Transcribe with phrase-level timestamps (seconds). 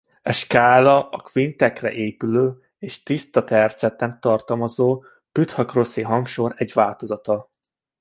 [0.23, 7.49] E skála a kvintekre épülő és tiszta tercet nem tartalmazó püthagoraszi hangsor egy változata.